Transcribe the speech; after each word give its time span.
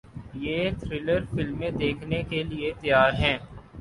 یہ 0.35 0.69
تھرلر 0.79 1.21
فلمیں 1.31 1.69
دیکھنے 1.73 2.21
کے 2.29 2.41
لیے 2.43 2.71
تیار 2.81 3.11
ہیں 3.15 3.37